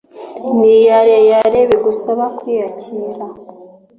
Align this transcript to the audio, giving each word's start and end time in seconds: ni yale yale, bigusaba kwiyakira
ni 0.59 0.73
yale 0.89 1.17
yale, 1.31 1.59
bigusaba 1.69 2.25
kwiyakira 2.37 3.25